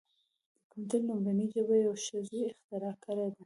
د 0.03 0.03
کمپیوټر 0.71 1.01
لومړنۍ 1.07 1.47
ژبه 1.55 1.75
یوه 1.85 1.97
ښځې 2.05 2.39
اختراع 2.51 2.95
کړې 3.03 3.27
ده. 3.33 3.39